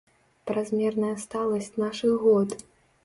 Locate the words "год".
2.25-2.49